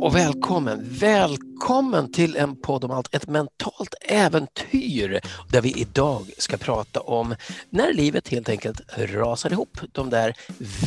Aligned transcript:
Och 0.00 0.14
välkommen, 0.14 0.86
välkommen 0.90 2.12
till 2.12 2.36
en 2.36 2.56
podd 2.56 2.84
om 2.84 2.90
allt, 2.90 3.14
ett 3.14 3.28
mentalt 3.28 3.94
äventyr 4.00 5.20
där 5.50 5.60
vi 5.60 5.72
idag 5.80 6.30
ska 6.38 6.56
prata 6.56 7.00
om 7.00 7.34
när 7.70 7.92
livet 7.92 8.28
helt 8.28 8.48
enkelt 8.48 8.80
rasar 8.98 9.52
ihop, 9.52 9.78
de 9.92 10.10
där 10.10 10.34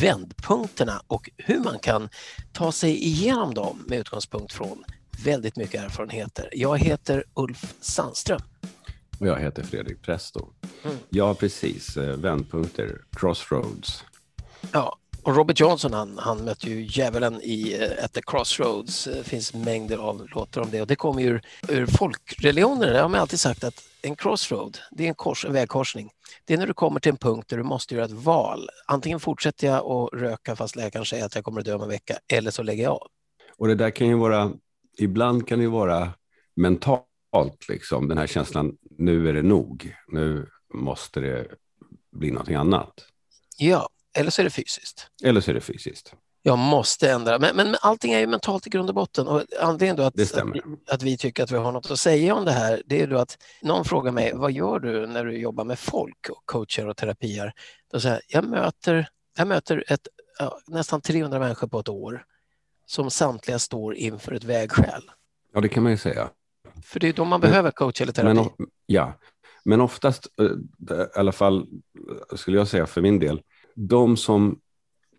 vändpunkterna 0.00 1.02
och 1.06 1.30
hur 1.36 1.58
man 1.58 1.78
kan 1.78 2.08
ta 2.52 2.72
sig 2.72 3.04
igenom 3.04 3.54
dem 3.54 3.84
med 3.86 3.98
utgångspunkt 3.98 4.52
från 4.52 4.84
väldigt 5.24 5.56
mycket 5.56 5.84
erfarenheter. 5.84 6.48
Jag 6.52 6.78
heter 6.78 7.24
Ulf 7.34 7.74
Sandström. 7.80 8.40
Och 9.22 9.28
jag 9.28 9.40
heter 9.40 9.62
Fredrik 9.62 10.02
Presto. 10.02 10.48
Mm. 10.84 10.96
Ja, 11.10 11.34
precis. 11.34 11.96
Eh, 11.96 12.16
vändpunkter, 12.16 13.00
crossroads. 13.16 14.04
Ja, 14.72 14.98
och 15.22 15.36
Robert 15.36 15.60
Johnson 15.60 15.92
han, 15.92 16.18
han 16.18 16.44
mötte 16.44 16.70
ju 16.70 16.86
djävulen 16.86 17.40
i 17.42 17.78
uh, 17.78 18.04
At 18.04 18.12
the 18.12 18.20
Crossroads. 18.26 19.04
Det 19.04 19.24
finns 19.24 19.54
mängder 19.54 19.98
av 19.98 20.28
låtar 20.34 20.60
om 20.60 20.70
det 20.70 20.80
och 20.80 20.86
det 20.86 20.96
kommer 20.96 21.22
ur, 21.22 21.42
ur 21.68 21.86
folkreligioner. 21.86 22.92
Det 22.92 23.00
har 23.00 23.16
alltid 23.16 23.40
sagt 23.40 23.64
att 23.64 23.84
en 24.02 24.16
crossroad, 24.16 24.78
det 24.90 25.04
är 25.04 25.08
en, 25.08 25.14
kors, 25.14 25.44
en 25.44 25.52
vägkorsning. 25.52 26.10
Det 26.44 26.54
är 26.54 26.58
när 26.58 26.66
du 26.66 26.74
kommer 26.74 27.00
till 27.00 27.10
en 27.10 27.16
punkt 27.16 27.48
där 27.48 27.56
du 27.56 27.62
måste 27.62 27.94
göra 27.94 28.04
ett 28.04 28.10
val. 28.10 28.68
Antingen 28.86 29.20
fortsätter 29.20 29.66
jag 29.66 29.86
att 29.86 30.20
röka 30.20 30.56
fast 30.56 30.76
läkaren 30.76 31.04
säger 31.04 31.24
att 31.24 31.34
jag 31.34 31.44
kommer 31.44 31.60
att 31.60 31.66
dö 31.66 31.74
om 31.74 31.82
en 31.82 31.88
vecka 31.88 32.18
eller 32.32 32.50
så 32.50 32.62
lägger 32.62 32.82
jag 32.82 32.92
av. 32.92 33.08
Och 33.56 33.68
det 33.68 33.74
där 33.74 33.90
kan 33.90 34.08
ju 34.08 34.14
vara, 34.14 34.52
ibland 34.98 35.48
kan 35.48 35.58
det 35.58 35.62
ju 35.62 35.70
vara 35.70 36.12
mentalt, 36.56 37.68
liksom, 37.68 38.08
den 38.08 38.18
här 38.18 38.26
känslan, 38.26 38.76
nu 38.98 39.28
är 39.28 39.32
det 39.32 39.42
nog, 39.42 39.96
nu 40.08 40.48
måste 40.74 41.20
det 41.20 41.46
bli 42.12 42.30
någonting 42.30 42.54
annat. 42.54 43.06
Ja, 43.56 43.88
eller 44.16 44.30
så 44.30 44.42
är 44.42 44.44
det 44.44 44.50
fysiskt. 44.50 45.08
Eller 45.24 45.40
så 45.40 45.50
är 45.50 45.54
det 45.54 45.60
fysiskt. 45.60 46.14
Jag 46.42 46.58
måste 46.58 47.10
ändra. 47.10 47.38
Men, 47.38 47.56
men, 47.56 47.66
men 47.66 47.76
allting 47.80 48.12
är 48.12 48.18
ju 48.18 48.26
mentalt 48.26 48.66
i 48.66 48.70
grund 48.70 48.88
och 48.88 48.94
botten. 48.94 49.26
Och 49.28 49.42
anledningen 49.60 49.96
då 49.96 50.02
att, 50.02 50.20
att, 50.20 50.48
att, 50.90 51.02
vi 51.02 51.16
tycker 51.16 51.42
att 51.42 51.50
vi 51.50 51.56
har 51.56 51.72
något 51.72 51.90
att 51.90 51.98
säga 51.98 52.34
om 52.34 52.44
det 52.44 52.52
här, 52.52 52.82
det 52.86 53.00
är 53.00 53.06
då 53.06 53.18
att 53.18 53.38
någon 53.62 53.84
frågar 53.84 54.12
mig, 54.12 54.32
vad 54.34 54.52
gör 54.52 54.78
du 54.78 55.06
när 55.06 55.24
du 55.24 55.38
jobbar 55.38 55.64
med 55.64 55.78
folk 55.78 56.28
och 56.30 56.42
coachar 56.44 56.86
och 56.86 56.96
terapier? 56.96 57.52
Då 57.92 58.00
säger 58.00 58.20
jag, 58.28 58.44
jag 58.44 58.50
möter, 58.50 59.08
jag 59.36 59.48
möter 59.48 59.84
ett, 59.88 60.08
ja, 60.38 60.58
nästan 60.66 61.00
300 61.00 61.38
människor 61.38 61.68
på 61.68 61.78
ett 61.78 61.88
år 61.88 62.24
som 62.86 63.10
samtliga 63.10 63.58
står 63.58 63.94
inför 63.94 64.32
ett 64.32 64.44
vägskäl. 64.44 65.02
Ja, 65.54 65.60
det 65.60 65.68
kan 65.68 65.82
man 65.82 65.92
ju 65.92 65.98
säga. 65.98 66.30
För 66.84 67.00
det 67.00 67.08
är 67.08 67.12
då 67.12 67.24
man 67.24 67.40
behöver 67.40 67.70
coach 67.70 68.00
eller 68.00 68.12
terapi. 68.12 68.34
Men, 68.34 68.68
ja, 68.86 69.18
men 69.64 69.80
oftast, 69.80 70.26
eh, 70.40 70.96
i 70.96 71.06
alla 71.14 71.32
fall 71.32 71.66
skulle 72.34 72.56
jag 72.56 72.68
säga 72.68 72.86
för 72.86 73.00
min 73.00 73.18
del, 73.18 73.40
de 73.74 74.16
som 74.16 74.58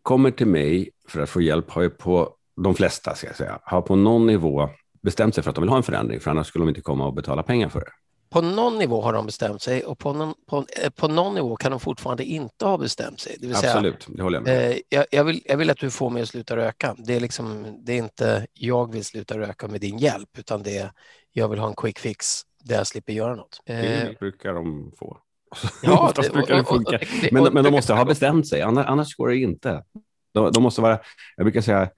kommer 0.02 0.32
till 0.32 0.48
mig 0.48 0.90
för 1.08 1.22
att 1.22 1.30
få 1.30 1.42
hjälp 1.42 1.70
har 1.72 1.82
ju 1.82 1.90
på, 1.90 2.36
de 2.64 2.76
flesta 2.76 3.16
ska 3.16 3.28
jag 3.28 3.36
säga, 3.36 3.60
har 3.64 3.82
på 3.82 3.96
någon 3.96 4.26
nivå 4.26 4.70
bestämt 5.02 5.36
sig 5.36 5.44
för 5.44 5.50
att 5.50 5.56
de 5.56 5.62
vill 5.62 5.70
ha 5.70 5.78
en 5.78 5.84
förändring, 5.84 6.20
för 6.20 6.32
annars 6.32 6.48
skulle 6.48 6.66
de 6.66 6.70
inte 6.70 6.82
komma 6.82 7.08
och 7.08 7.14
betala 7.14 7.44
pengar 7.44 7.70
för 7.70 7.80
det. 7.80 7.92
På 8.30 8.42
någon 8.42 8.78
nivå 8.78 9.02
har 9.02 9.14
de 9.14 9.26
bestämt 9.26 9.62
sig 9.62 9.84
och 9.84 10.00
på 10.00 10.14
någon, 10.14 10.34
på, 10.50 10.66
eh, 10.82 10.90
på 10.90 11.08
någon 11.08 11.36
nivå 11.36 11.56
kan 11.56 11.72
de 11.72 11.80
fortfarande 11.80 12.24
inte 12.24 12.66
ha 12.66 12.78
bestämt 12.78 13.20
sig. 13.20 13.38
Det 13.40 13.50
Absolut, 13.50 14.04
säga, 14.04 14.16
det 14.18 14.24
håller 14.24 14.38
jag 14.38 14.44
med 14.44 14.72
eh, 14.72 14.78
jag, 14.90 15.06
jag, 15.12 15.24
vill, 15.24 15.42
jag 15.46 15.58
vill 15.58 15.70
att 15.70 15.78
du 15.78 15.92
får 15.92 16.10
mig 16.10 16.22
att 16.22 16.30
sluta 16.30 16.56
röka. 16.56 16.96
Det 16.98 17.16
är, 17.16 17.20
liksom, 17.20 17.78
det 17.86 17.94
är 17.94 17.98
inte 17.98 18.48
jag 18.54 18.92
vill 18.92 19.06
sluta 19.06 19.38
röka 19.38 19.68
med 19.68 19.82
din 19.82 19.98
hjälp, 19.98 20.30
utan 20.38 20.64
det 20.64 20.78
är 20.78 20.92
jag 21.34 21.50
vill 21.50 21.60
ha 21.60 21.68
en 21.68 21.76
quick 21.76 22.00
fix 22.00 22.42
där 22.64 22.76
jag 22.76 22.88
slipper 22.88 23.14
göra 23.14 23.36
något. 23.36 23.62
Det 23.66 24.02
eh, 24.02 24.18
brukar 24.20 24.54
de 24.54 24.92
få. 25.00 25.18
Ja, 25.84 26.14
det, 26.22 26.34
brukar 26.34 26.58
det 26.58 26.64
funka. 26.64 27.00
men, 27.32 27.54
men 27.54 27.64
de 27.64 27.72
måste 27.72 27.94
ha 27.94 28.06
bestämt 28.06 28.48
sig, 28.48 28.62
annars, 28.62 29.16
går 29.16 29.28
det 29.28 29.38
inte. 29.38 29.84
De, 30.34 30.52
de, 30.52 30.64
måste 30.64 30.82
vara, 30.82 31.00
jag 31.36 31.46
brukar 31.46 31.62
säga, 31.62 31.90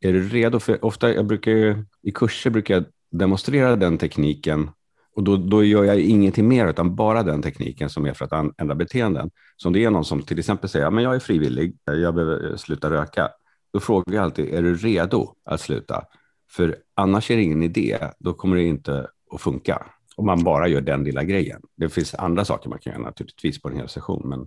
är 0.00 0.12
du 0.12 0.28
redo? 0.28 0.60
För 0.60 0.84
ofta, 0.84 1.14
jag 1.14 1.26
brukar, 1.26 1.84
i 2.02 2.12
kurser 2.14 2.50
brukar 2.50 2.74
jag 2.74 2.84
demonstrera 3.10 3.76
den 3.76 3.98
tekniken 3.98 4.70
och 5.16 5.24
då, 5.24 5.36
då 5.36 5.64
gör 5.64 5.84
jag 5.84 6.00
ingenting 6.00 6.48
mer 6.48 6.66
utan 6.66 6.96
bara 6.96 7.22
den 7.22 7.42
tekniken 7.42 7.90
som 7.90 8.06
är 8.06 8.12
för 8.12 8.24
att 8.24 8.60
ändra 8.60 8.74
beteenden. 8.74 9.30
Så 9.56 9.68
om 9.68 9.72
det 9.72 9.84
är 9.84 9.90
någon 9.90 10.04
som 10.04 10.22
till 10.22 10.38
exempel 10.38 10.70
säger, 10.70 10.90
men 10.90 11.04
jag 11.04 11.14
är 11.14 11.18
frivillig, 11.18 11.76
jag 11.84 12.14
behöver 12.14 12.56
sluta 12.56 12.90
röka. 12.90 13.28
Då 13.72 13.80
frågar 13.80 14.14
jag 14.14 14.24
alltid, 14.24 14.54
är 14.54 14.62
du 14.62 14.74
redo 14.74 15.34
att 15.44 15.60
sluta? 15.60 16.04
För 16.50 16.76
annars 17.00 17.30
är 17.30 17.36
det 17.36 17.42
ingen 17.42 17.62
idé, 17.62 17.98
då 18.18 18.34
kommer 18.34 18.56
det 18.56 18.64
inte 18.64 19.06
att 19.32 19.40
funka 19.40 19.86
om 20.20 20.26
man 20.26 20.44
bara 20.44 20.68
gör 20.68 20.80
den 20.80 21.04
lilla 21.04 21.24
grejen. 21.24 21.62
Det 21.76 21.88
finns 21.88 22.14
andra 22.14 22.44
saker 22.44 22.68
man 22.68 22.78
kan 22.78 22.92
göra 22.92 23.02
naturligtvis 23.02 23.62
på 23.62 23.68
en 23.68 23.76
hel 23.76 23.88
session. 23.88 24.28
Men... 24.28 24.40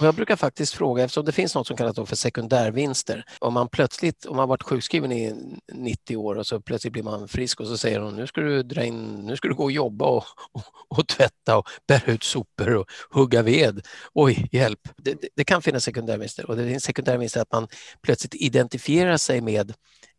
Och 0.00 0.06
jag 0.06 0.14
brukar 0.14 0.36
faktiskt 0.36 0.74
fråga, 0.74 1.04
eftersom 1.04 1.24
det 1.24 1.32
finns 1.32 1.54
något 1.54 1.66
som 1.66 1.76
kallas 1.76 2.08
för 2.08 2.16
sekundärvinster. 2.16 3.24
Om 3.38 3.54
man 3.54 3.68
plötsligt, 3.68 4.26
om 4.26 4.36
man 4.36 4.48
varit 4.48 4.62
sjukskriven 4.62 5.12
i 5.12 5.34
90 5.72 6.16
år 6.16 6.34
och 6.34 6.46
så 6.46 6.60
plötsligt 6.60 6.92
blir 6.92 7.02
man 7.02 7.28
frisk 7.28 7.60
och 7.60 7.66
så 7.66 7.78
säger 7.78 8.00
hon 8.00 8.16
nu 8.16 8.26
ska 8.26 8.40
du 8.40 8.62
dra 8.62 8.84
in, 8.84 9.14
nu 9.14 9.36
ska 9.36 9.48
du 9.48 9.54
gå 9.54 9.64
och 9.64 9.72
jobba 9.72 10.04
och, 10.04 10.24
och, 10.52 10.98
och 10.98 11.08
tvätta 11.08 11.58
och 11.58 11.68
bära 11.88 12.12
ut 12.12 12.22
sopor 12.22 12.76
och 12.76 12.86
hugga 13.10 13.42
ved. 13.42 13.86
Oj, 14.14 14.48
hjälp. 14.52 14.80
Det, 14.96 15.14
det, 15.20 15.28
det 15.36 15.44
kan 15.44 15.62
finnas 15.62 15.84
sekundärvinster 15.84 16.50
och 16.50 16.56
det 16.56 16.68
finns 16.68 16.84
sekundärvinster 16.84 17.40
att 17.40 17.52
man 17.52 17.68
plötsligt 18.02 18.34
identifierar 18.34 19.16
sig 19.16 19.40
med 19.40 19.72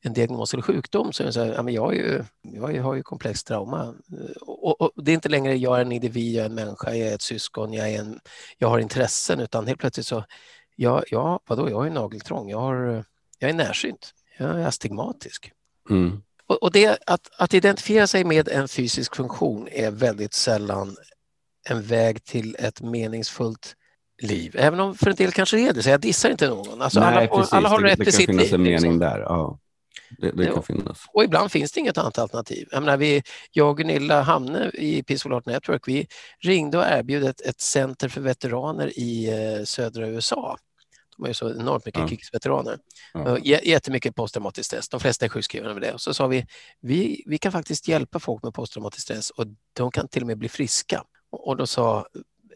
en 0.03 0.13
diagnos 0.13 0.53
eller 0.53 0.63
sjukdom 0.63 1.13
så 1.13 1.23
är 1.23 1.27
det 1.27 1.33
så 1.33 1.43
här, 1.43 1.53
ja, 1.53 1.63
men 1.63 1.73
jag, 1.73 1.95
är 1.95 1.97
ju, 1.97 2.23
jag 2.41 2.83
har 2.83 2.95
ju 2.95 3.03
komplext 3.03 3.47
trauma. 3.47 3.95
Och, 4.41 4.81
och, 4.81 4.91
det 4.95 5.11
är 5.11 5.15
inte 5.15 5.29
längre 5.29 5.55
jag 5.55 5.77
är 5.77 5.81
en 5.81 5.91
individ, 5.91 6.35
jag 6.35 6.41
är 6.41 6.49
en 6.49 6.55
människa, 6.55 6.93
jag 6.93 7.07
är 7.07 7.15
ett 7.15 7.21
syskon, 7.21 7.73
jag, 7.73 7.89
är 7.89 7.99
en, 7.99 8.19
jag 8.57 8.67
har 8.67 8.79
intressen 8.79 9.39
utan 9.39 9.67
helt 9.67 9.79
plötsligt 9.79 10.07
så, 10.07 10.23
ja, 10.75 11.03
ja 11.07 11.39
vadå, 11.47 11.69
jag 11.69 11.85
ju 11.85 11.91
nageltrång, 11.91 12.49
jag, 12.49 12.59
har, 12.59 13.05
jag 13.39 13.49
är 13.49 13.53
närsynt, 13.53 14.13
jag 14.37 14.61
är 14.61 14.65
astigmatisk. 14.65 15.51
Mm. 15.89 16.21
Och, 16.47 16.63
och, 16.63 16.71
det, 16.71 16.97
att, 17.05 17.29
att 17.37 17.53
identifiera 17.53 18.07
sig 18.07 18.23
med 18.23 18.49
en 18.49 18.67
fysisk 18.67 19.15
funktion 19.15 19.67
är 19.71 19.91
väldigt 19.91 20.33
sällan 20.33 20.95
en 21.69 21.81
väg 21.81 22.23
till 22.23 22.55
ett 22.59 22.81
meningsfullt 22.81 23.75
liv. 24.21 24.55
Även 24.57 24.79
om 24.79 24.95
för 24.95 25.09
en 25.09 25.15
del 25.15 25.31
kanske 25.31 25.57
det 25.57 25.67
är 25.67 25.73
det, 25.73 25.83
så 25.83 25.89
jag 25.89 26.01
dissar 26.01 26.29
inte 26.29 26.49
någon. 26.49 26.81
Alltså 26.81 26.99
Nej, 26.99 27.09
alla, 27.09 27.27
precis. 27.27 27.53
alla 27.53 27.69
har 27.69 27.79
rätt 27.79 27.99
till 27.99 28.13
sitt 28.13 28.29
liv. 28.29 28.51
Det 28.51 28.57
liksom. 28.57 28.99
där. 28.99 29.19
Ja. 29.19 29.59
Det, 30.17 30.31
det 30.31 30.45
kan 30.45 30.63
finnas. 30.63 31.05
Och 31.13 31.23
ibland 31.23 31.51
finns 31.51 31.71
det 31.71 31.79
inget 31.79 31.97
annat 31.97 32.17
alternativ. 32.17 32.67
Jag, 32.71 32.83
menar, 32.83 32.97
vi, 32.97 33.23
jag 33.51 33.69
och 33.69 33.77
Gunilla 33.77 34.21
Hamne 34.21 34.71
i 34.73 35.03
Peaceful 35.03 35.31
Heart 35.31 35.45
Network, 35.45 35.87
vi 35.87 36.07
ringde 36.39 36.77
och 36.77 36.83
erbjöd 36.83 37.23
ett, 37.23 37.41
ett 37.41 37.61
center 37.61 38.09
för 38.09 38.21
veteraner 38.21 38.99
i 38.99 39.29
eh, 39.29 39.63
södra 39.63 40.07
USA. 40.07 40.57
De 41.17 41.23
har 41.23 41.27
ju 41.27 41.33
så 41.33 41.49
enormt 41.49 41.85
mycket 41.85 42.01
ja. 42.01 42.07
krigsveteraner. 42.07 42.77
Ja. 43.13 43.37
Jättemycket 43.39 44.15
posttraumatisk 44.15 44.65
stress. 44.65 44.89
De 44.89 44.99
flesta 44.99 45.25
är 45.25 45.29
sjukskrivna 45.29 45.73
med 45.73 45.81
det. 45.81 45.93
Och 45.93 46.01
så 46.01 46.13
sa 46.13 46.27
vi, 46.27 46.45
vi, 46.81 47.23
vi 47.25 47.37
kan 47.37 47.51
faktiskt 47.51 47.87
hjälpa 47.87 48.19
folk 48.19 48.43
med 48.43 48.53
posttraumatisk 48.53 49.03
stress 49.03 49.29
och 49.29 49.45
de 49.73 49.91
kan 49.91 50.07
till 50.07 50.23
och 50.23 50.27
med 50.27 50.37
bli 50.37 50.49
friska. 50.49 51.03
Och 51.31 51.57
då 51.57 51.67
sa 51.67 52.05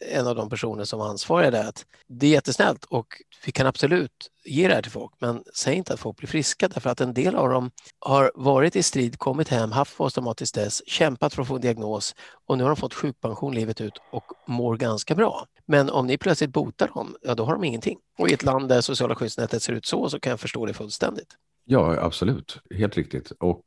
en 0.01 0.28
av 0.28 0.35
de 0.35 0.50
personer 0.50 0.83
som 0.83 1.00
var 1.00 1.07
ansvariga 1.07 1.51
där 1.51 1.69
att 1.69 1.85
det 2.07 2.28
är 2.28 2.31
jättesnällt 2.31 2.85
och 2.85 3.07
vi 3.45 3.51
kan 3.51 3.67
absolut 3.67 4.31
ge 4.45 4.67
det 4.67 4.73
här 4.73 4.81
till 4.81 4.91
folk 4.91 5.13
men 5.19 5.44
säg 5.56 5.75
inte 5.75 5.94
att 5.94 6.00
folk 6.00 6.17
blir 6.17 6.28
friska 6.28 6.67
därför 6.67 6.89
att 6.89 7.01
en 7.01 7.13
del 7.13 7.35
av 7.35 7.50
dem 7.50 7.72
har 8.00 8.31
varit 8.35 8.75
i 8.75 8.84
strid, 8.84 9.19
kommit 9.19 9.50
hem, 9.50 9.72
haft 9.72 9.97
posttraumatisk 9.97 10.50
stress, 10.50 10.81
kämpat 10.88 11.34
för 11.34 11.41
att 11.41 11.47
få 11.47 11.55
en 11.55 11.61
diagnos 11.61 12.16
och 12.45 12.57
nu 12.57 12.63
har 12.63 12.69
de 12.69 12.75
fått 12.75 12.94
sjukpension 12.94 13.55
livet 13.55 13.81
ut 13.81 13.94
och 14.11 14.23
mår 14.47 14.78
ganska 14.78 15.16
bra. 15.16 15.45
Men 15.66 15.89
om 15.89 16.07
ni 16.07 16.17
plötsligt 16.17 16.50
botar 16.50 16.88
dem, 16.88 17.16
ja 17.22 17.35
då 17.35 17.45
har 17.45 17.53
de 17.53 17.63
ingenting. 17.63 17.97
Och 18.17 18.29
i 18.29 18.34
ett 18.34 18.44
land 18.44 18.69
där 18.69 18.81
sociala 18.81 19.16
skyddsnätet 19.16 19.63
ser 19.63 19.73
ut 19.73 19.85
så 19.85 20.09
så 20.09 20.19
kan 20.19 20.29
jag 20.29 20.39
förstå 20.39 20.66
det 20.66 20.73
fullständigt. 20.73 21.35
Ja, 21.66 22.00
absolut. 22.00 22.57
Helt 22.75 22.97
riktigt. 22.97 23.31
Och 23.39 23.63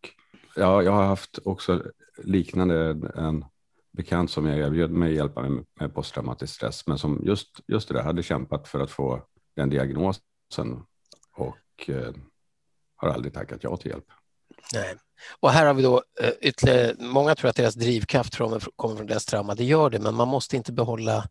ja, 0.57 0.83
jag 0.83 0.93
har 0.93 1.05
haft 1.05 1.39
också 1.45 1.83
liknande 2.25 3.01
en 3.17 3.45
bekant 3.99 4.31
som 4.31 4.47
jag 4.47 4.59
erbjöd 4.59 4.91
mig 4.91 5.15
hjälpa 5.15 5.43
med, 5.43 5.65
med 5.81 5.95
posttraumatisk 5.95 6.55
stress, 6.55 6.87
men 6.87 6.99
som 6.99 7.23
just, 7.25 7.61
just 7.67 7.89
det 7.89 7.95
där 7.95 8.03
hade 8.03 8.23
kämpat 8.23 8.69
för 8.69 8.81
att 8.81 8.91
få 8.91 9.23
den 9.57 9.71
diagnosen 9.71 10.83
och 11.37 11.89
eh, 11.89 12.13
har 12.97 13.09
aldrig 13.09 13.35
tackat 13.35 13.65
ja 13.65 13.77
till 13.77 13.91
hjälp. 13.91 14.05
Nej. 14.75 14.97
Och 15.41 15.51
här 15.51 15.67
har 15.67 15.75
vi 15.75 15.83
då 15.83 16.03
eh, 16.21 16.31
ytterligare, 16.41 16.95
många 16.99 17.35
tror 17.35 17.51
att 17.51 17.57
deras 17.57 17.75
drivkraft 17.75 18.37
kommer 18.77 18.97
från 18.97 19.07
deras 19.07 19.25
trauma, 19.25 19.55
det 19.55 19.65
gör 19.65 19.91
det, 19.91 19.99
men 19.99 20.15
man 20.15 20.29
måste 20.29 20.57
inte 20.57 20.73
behålla 20.73 21.25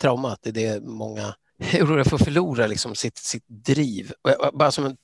traumat, 0.00 0.38
det 0.42 0.48
är 0.48 0.52
det 0.52 0.86
många 0.86 1.34
är 1.58 1.84
oroliga 1.84 2.04
för 2.04 2.16
att 2.16 2.24
förlora 2.24 2.66
liksom 2.66 2.94
sitt, 2.94 3.18
sitt 3.18 3.44
driv. 3.46 4.12
Bara 4.52 4.70
som 4.70 4.84
en 4.84 4.96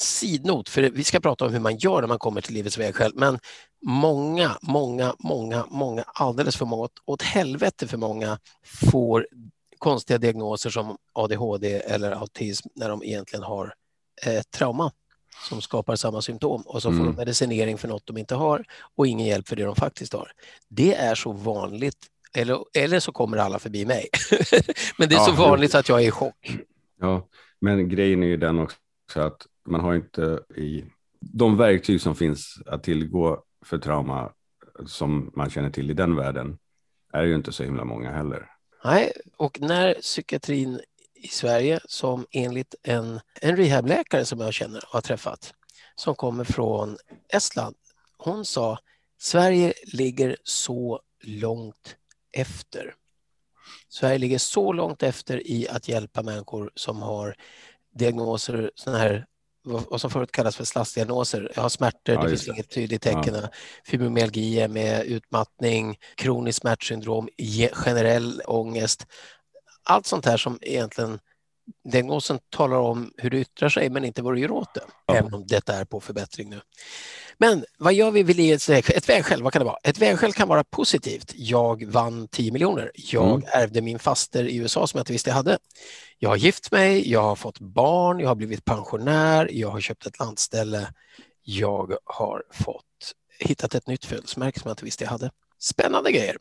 sidnot, 0.00 0.68
för 0.68 0.82
vi 0.82 1.04
ska 1.04 1.20
prata 1.20 1.46
om 1.46 1.52
hur 1.52 1.60
man 1.60 1.76
gör 1.76 2.00
när 2.00 2.08
man 2.08 2.18
kommer 2.18 2.40
till 2.40 2.54
livets 2.54 2.78
vägskäl, 2.78 3.12
men 3.14 3.38
många, 3.86 4.58
många, 4.62 5.14
många, 5.18 5.66
många, 5.70 6.04
alldeles 6.06 6.56
för 6.56 6.66
många, 6.66 6.88
åt 7.04 7.22
helvete 7.22 7.86
för 7.86 7.96
många 7.96 8.38
får 8.64 9.26
konstiga 9.78 10.18
diagnoser 10.18 10.70
som 10.70 10.96
ADHD 11.12 11.74
eller 11.74 12.12
autism 12.12 12.68
när 12.74 12.88
de 12.88 13.02
egentligen 13.02 13.42
har 13.42 13.74
eh, 14.26 14.42
trauma 14.42 14.92
som 15.48 15.60
skapar 15.60 15.96
samma 15.96 16.22
symptom 16.22 16.62
och 16.62 16.82
så 16.82 16.90
får 16.90 17.00
mm. 17.00 17.06
de 17.06 17.16
medicinering 17.16 17.78
för 17.78 17.88
något 17.88 18.06
de 18.06 18.18
inte 18.18 18.34
har 18.34 18.64
och 18.96 19.06
ingen 19.06 19.26
hjälp 19.26 19.48
för 19.48 19.56
det 19.56 19.64
de 19.64 19.76
faktiskt 19.76 20.12
har. 20.12 20.32
Det 20.68 20.94
är 20.94 21.14
så 21.14 21.32
vanligt 21.32 22.06
Eller, 22.34 22.64
eller 22.74 23.00
så 23.00 23.12
kommer 23.12 23.36
alla 23.36 23.58
förbi 23.58 23.86
mig. 23.86 24.08
men 24.98 25.08
det 25.08 25.14
är 25.14 25.18
ja, 25.18 25.24
så 25.24 25.32
vanligt 25.32 25.74
att 25.74 25.88
jag 25.88 26.02
är 26.02 26.08
i 26.08 26.10
chock. 26.10 26.56
Ja, 27.00 27.28
men 27.60 27.88
grejen 27.88 28.22
är 28.22 28.26
ju 28.26 28.36
den 28.36 28.58
också 28.58 28.76
att 29.14 29.46
man 29.70 29.80
har 29.80 29.94
inte 29.94 30.40
i 30.56 30.84
de 31.20 31.56
verktyg 31.56 32.00
som 32.00 32.14
finns 32.14 32.58
att 32.66 32.82
tillgå 32.82 33.42
för 33.64 33.78
trauma 33.78 34.32
som 34.86 35.30
man 35.36 35.50
känner 35.50 35.70
till 35.70 35.90
i 35.90 35.94
den 35.94 36.16
världen 36.16 36.58
är 37.12 37.22
ju 37.22 37.34
inte 37.34 37.52
så 37.52 37.64
himla 37.64 37.84
många 37.84 38.12
heller. 38.12 38.50
Nej, 38.84 39.12
och 39.36 39.60
när 39.60 39.94
psykiatrin 39.94 40.80
i 41.14 41.28
Sverige 41.28 41.80
som 41.84 42.26
enligt 42.30 42.74
en, 42.82 43.20
en 43.40 43.56
rehabläkare 43.56 44.24
som 44.24 44.40
jag 44.40 44.54
känner 44.54 44.84
och 44.84 44.92
har 44.92 45.00
träffat 45.00 45.54
som 45.94 46.14
kommer 46.14 46.44
från 46.44 46.96
Estland. 47.28 47.76
Hon 48.18 48.44
sa 48.44 48.78
Sverige 49.20 49.72
ligger 49.92 50.36
så 50.44 51.00
långt 51.24 51.96
efter. 52.32 52.94
Sverige 53.88 54.18
ligger 54.18 54.38
så 54.38 54.72
långt 54.72 55.02
efter 55.02 55.46
i 55.46 55.68
att 55.68 55.88
hjälpa 55.88 56.22
människor 56.22 56.70
som 56.74 57.02
har 57.02 57.36
diagnoser, 57.94 58.70
sådana 58.74 58.98
här 58.98 59.26
vad 59.68 60.00
som 60.00 60.10
förut 60.10 60.32
kallas 60.32 60.56
för 60.56 60.64
slaskdiagnoser. 60.64 61.52
Jag 61.54 61.62
har 61.62 61.68
smärtor, 61.68 62.14
ja, 62.14 62.22
det 62.22 62.28
finns 62.28 62.44
det. 62.44 62.52
inget 62.52 62.70
tydligt 62.70 63.02
tecken. 63.02 63.34
Ja. 63.34 63.48
Fibromyalgi 63.84 64.68
med 64.68 65.06
utmattning, 65.06 65.98
kroniskt 66.14 66.60
smärtsyndrom, 66.60 67.28
generell 67.72 68.42
ångest. 68.46 69.06
Allt 69.84 70.06
sånt 70.06 70.26
här 70.26 70.36
som 70.36 70.58
egentligen 70.62 71.18
diagnosen 71.92 72.38
talar 72.56 72.76
om 72.76 73.12
hur 73.16 73.30
det 73.30 73.38
yttrar 73.38 73.68
sig 73.68 73.90
men 73.90 74.04
inte 74.04 74.22
vad 74.22 74.34
du 74.34 74.40
gör 74.40 74.50
åt 74.50 74.74
det, 74.74 74.84
ja. 75.06 75.14
även 75.14 75.34
om 75.34 75.46
detta 75.46 75.74
är 75.74 75.84
på 75.84 76.00
förbättring 76.00 76.50
nu. 76.50 76.60
Men 77.40 77.64
vad 77.78 77.94
gör 77.94 78.10
vi 78.10 78.22
vid 78.22 78.36
livets? 78.36 78.70
Ett 78.70 79.08
vägskäl, 79.08 79.42
vad 79.42 79.52
kan 79.52 79.60
det 79.60 79.66
vara? 79.66 79.78
Ett 79.82 79.98
vägskäl 79.98 80.32
kan 80.32 80.48
vara 80.48 80.64
positivt. 80.64 81.32
Jag 81.36 81.84
vann 81.86 82.28
10 82.28 82.52
miljoner. 82.52 82.90
Jag 82.94 83.30
mm. 83.30 83.42
ärvde 83.52 83.80
min 83.80 83.98
faster 83.98 84.44
i 84.44 84.56
USA 84.56 84.86
som 84.86 84.98
jag 84.98 85.02
inte 85.02 85.12
visste 85.12 85.30
jag 85.30 85.34
hade. 85.34 85.58
Jag 86.18 86.28
har 86.28 86.36
gift 86.36 86.72
mig, 86.72 87.10
jag 87.10 87.22
har 87.22 87.36
fått 87.36 87.60
barn, 87.60 88.20
jag 88.20 88.28
har 88.28 88.34
blivit 88.34 88.64
pensionär, 88.64 89.48
jag 89.52 89.68
har 89.68 89.80
köpt 89.80 90.06
ett 90.06 90.18
landställe. 90.18 90.92
Jag 91.42 91.96
har 92.04 92.42
fått 92.52 92.84
hittat 93.38 93.74
ett 93.74 93.86
nytt 93.86 94.04
födelsemärke 94.04 94.60
som 94.60 94.68
jag 94.68 94.72
inte 94.72 94.84
visste 94.84 95.04
jag 95.04 95.10
hade. 95.10 95.30
Spännande 95.58 96.12
grejer. 96.12 96.36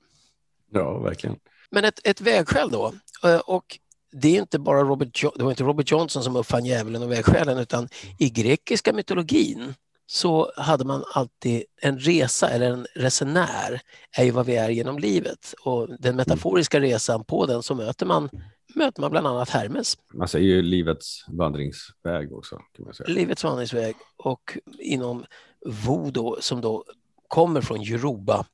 Ja, 0.71 0.99
verkligen. 0.99 1.35
Men 1.69 1.85
ett, 1.85 1.99
ett 2.03 2.21
vägskäl 2.21 2.69
då. 2.71 2.93
Eh, 3.23 3.37
och 3.37 3.79
det 4.11 4.37
är 4.37 4.41
inte 4.41 4.59
bara 4.59 4.83
Robert, 4.83 5.23
det 5.35 5.43
var 5.43 5.51
inte 5.51 5.63
Robert 5.63 5.91
Johnson 5.91 6.23
som 6.23 6.35
uppfann 6.35 6.65
djävulen 6.65 7.03
och 7.03 7.11
vägskälen 7.11 7.57
utan 7.57 7.89
i 8.19 8.29
grekiska 8.29 8.93
mytologin 8.93 9.73
så 10.09 10.51
hade 10.57 10.85
man 10.85 11.03
alltid 11.13 11.63
en 11.81 11.99
resa 11.99 12.49
eller 12.49 12.71
en 12.71 12.87
resenär 12.95 13.81
är 14.17 14.23
ju 14.23 14.31
vad 14.31 14.45
vi 14.45 14.55
är 14.55 14.69
genom 14.69 14.99
livet 14.99 15.53
och 15.63 15.89
den 15.99 16.15
metaforiska 16.15 16.79
resan 16.79 17.23
på 17.23 17.45
den 17.45 17.63
så 17.63 17.75
möter 17.75 18.05
man, 18.05 18.29
möter 18.75 19.01
man 19.01 19.11
bland 19.11 19.27
annat 19.27 19.49
Hermes. 19.49 19.97
Man 20.13 20.27
säger 20.27 20.45
ju 20.47 20.61
livets 20.61 21.25
vandringsväg 21.27 22.33
också. 22.33 22.55
Kan 22.55 22.85
man 22.85 22.93
säga. 22.93 23.09
Livets 23.09 23.43
vandringsväg 23.43 23.95
och 24.17 24.57
inom 24.79 25.25
voodoo 25.65 26.37
som 26.39 26.61
då 26.61 26.83
kommer 27.27 27.61
från 27.61 27.81
Yoruba 27.81 28.45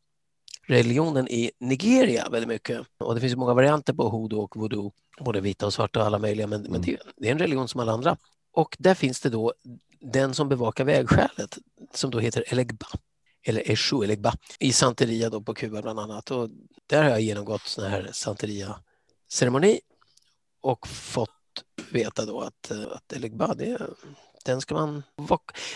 religionen 0.68 1.28
i 1.28 1.52
Nigeria 1.60 2.30
väldigt 2.30 2.48
mycket. 2.48 2.82
Och 2.98 3.16
det 3.16 3.22
finns 3.22 3.36
många 3.36 3.54
varianter 3.54 3.94
på 3.94 4.10
hoodoo 4.10 4.40
och 4.40 4.56
voodoo, 4.58 4.92
både 5.20 5.42
vita 5.42 5.66
och 5.66 5.74
svarta 5.74 6.00
och 6.00 6.06
alla 6.06 6.20
möjliga, 6.20 6.48
men, 6.48 6.60
mm. 6.60 6.72
men 6.72 6.82
det, 6.82 6.98
det, 7.18 7.28
är 7.28 7.32
en 7.32 7.40
religion 7.40 7.68
som 7.68 7.82
alla 7.82 7.92
andra. 7.92 8.18
Och 8.54 8.76
där 8.80 8.94
finns 8.94 9.20
det 9.20 9.30
då 9.30 9.54
den 10.00 10.34
som 10.34 10.50
bevakar 10.50 10.84
vägskälet 10.84 11.58
som 11.94 12.12
då 12.12 12.20
heter 12.20 12.44
Elegba 12.48 12.88
eller 13.46 13.72
Eshu 13.72 14.04
Elegba 14.04 14.34
i 14.60 14.74
Santeria 14.74 15.30
då 15.30 15.42
på 15.42 15.54
Kuba 15.54 15.82
bland 15.82 16.00
annat. 16.00 16.32
Och 16.32 16.50
där 16.88 17.04
har 17.04 17.10
jag 17.10 17.22
genomgått 17.22 17.62
sån 17.62 17.84
här 17.92 18.10
Santeria-ceremoni 18.12 19.80
och 20.62 20.88
fått 20.88 21.30
veta 21.92 22.26
då 22.26 22.42
att, 22.42 22.72
att 22.72 23.14
Elegba, 23.14 23.54
det, 23.54 23.82
den 24.46 24.62
ska 24.62 24.76
man... 24.76 25.04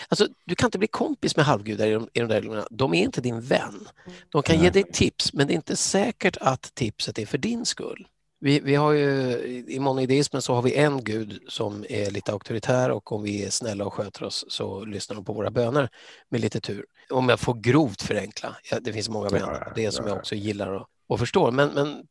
Alltså, 0.07 0.27
du 0.45 0.55
kan 0.55 0.67
inte 0.67 0.77
bli 0.77 0.87
kompis 0.87 1.35
med 1.35 1.45
halvgudar 1.45 1.87
i 1.87 1.93
de, 1.93 2.09
i 2.13 2.19
de 2.19 2.27
där 2.27 2.41
länderna. 2.41 2.67
De 2.71 2.93
är 2.93 3.03
inte 3.03 3.21
din 3.21 3.41
vän. 3.41 3.87
De 4.29 4.43
kan 4.43 4.55
Nej. 4.55 4.65
ge 4.65 4.71
dig 4.71 4.83
tips, 4.83 5.33
men 5.33 5.47
det 5.47 5.53
är 5.53 5.55
inte 5.55 5.75
säkert 5.75 6.37
att 6.41 6.75
tipset 6.75 7.19
är 7.19 7.25
för 7.25 7.37
din 7.37 7.65
skull. 7.65 8.07
Vi, 8.39 8.59
vi 8.59 8.75
har 8.75 8.91
ju, 8.91 9.37
I 9.67 9.79
monoideismen 9.79 10.41
så 10.41 10.53
har 10.53 10.61
vi 10.61 10.75
en 10.75 11.03
gud 11.03 11.43
som 11.47 11.85
är 11.89 12.11
lite 12.11 12.31
auktoritär 12.31 12.91
och 12.91 13.11
om 13.11 13.23
vi 13.23 13.45
är 13.45 13.49
snälla 13.49 13.85
och 13.85 13.93
sköter 13.93 14.23
oss 14.23 14.45
så 14.47 14.85
lyssnar 14.85 15.15
de 15.15 15.25
på 15.25 15.33
våra 15.33 15.51
böner 15.51 15.89
med 16.29 16.41
lite 16.41 16.61
tur. 16.61 16.85
Om 17.09 17.29
jag 17.29 17.39
får 17.39 17.53
grovt 17.53 18.01
förenkla, 18.01 18.55
ja, 18.71 18.79
det 18.81 18.93
finns 18.93 19.09
många 19.09 19.29
varianter 19.29 19.65
på 19.65 19.71
det 19.75 19.91
som 19.91 20.07
jag 20.07 20.17
också 20.17 20.35
gillar 20.35 20.71
och, 20.71 20.87
och 21.07 21.19
förstår, 21.19 21.51
men, 21.51 21.69
men 21.73 22.03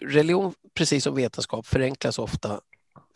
religion, 0.00 0.54
precis 0.74 1.04
som 1.04 1.14
vetenskap, 1.14 1.66
förenklas 1.66 2.18
ofta 2.18 2.60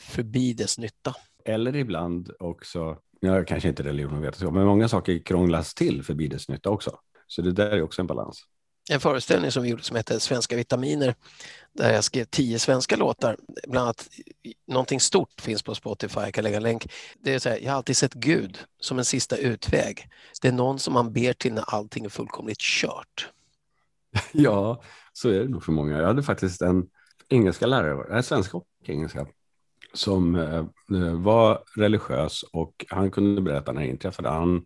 förbi 0.00 0.52
dess 0.52 0.78
nytta. 0.78 1.14
Eller 1.44 1.76
ibland 1.76 2.30
också, 2.38 2.96
ja, 3.20 3.44
kanske 3.44 3.68
inte 3.68 3.82
religion 3.82 4.14
och 4.14 4.24
vetenskap, 4.24 4.54
men 4.54 4.66
många 4.66 4.88
saker 4.88 5.18
krånglas 5.18 5.74
till 5.74 6.02
förbi 6.02 6.28
dess 6.28 6.48
nytta 6.48 6.70
också. 6.70 6.98
Så 7.26 7.42
det 7.42 7.52
där 7.52 7.70
är 7.70 7.82
också 7.82 8.02
en 8.02 8.06
balans. 8.06 8.44
En 8.90 9.00
föreställning 9.00 9.50
som 9.50 9.62
vi 9.62 9.68
gjorde 9.68 9.82
som 9.82 9.96
hette 9.96 10.20
Svenska 10.20 10.56
vitaminer 10.56 11.14
där 11.72 11.92
jag 11.94 12.04
skrev 12.04 12.24
tio 12.24 12.58
svenska 12.58 12.96
låtar. 12.96 13.36
Bland 13.66 13.84
annat 13.84 14.08
någonting 14.66 15.00
stort 15.00 15.40
finns 15.40 15.62
på 15.62 15.74
Spotify, 15.74 16.20
jag 16.20 16.34
kan 16.34 16.44
lägga 16.44 16.56
en 16.56 16.62
länk. 16.62 16.92
Det 17.20 17.34
är 17.34 17.38
så 17.38 17.48
här, 17.48 17.58
jag 17.58 17.70
har 17.70 17.76
alltid 17.76 17.96
sett 17.96 18.14
Gud 18.14 18.58
som 18.80 18.98
en 18.98 19.04
sista 19.04 19.36
utväg. 19.36 20.08
Det 20.42 20.48
är 20.48 20.52
någon 20.52 20.78
som 20.78 20.94
man 20.94 21.12
ber 21.12 21.32
till 21.32 21.52
när 21.52 21.64
allting 21.74 22.04
är 22.04 22.08
fullkomligt 22.08 22.60
kört. 22.60 23.28
Ja, 24.32 24.82
så 25.12 25.28
är 25.28 25.38
det 25.38 25.48
nog 25.48 25.64
för 25.64 25.72
många. 25.72 25.98
Jag 25.98 26.06
hade 26.06 26.22
faktiskt 26.22 26.62
en 26.62 26.86
engelska 27.28 27.66
lärare, 27.66 28.22
svenska 28.22 28.56
och 28.56 28.66
engelska, 28.84 29.26
som 29.92 30.34
eh, 30.34 30.66
var 31.22 31.62
religiös 31.76 32.42
och 32.42 32.84
han 32.88 33.10
kunde 33.10 33.42
berätta 33.42 33.72
när 33.72 33.80
det 33.80 33.88
inträffade. 33.88 34.28
Han 34.28 34.64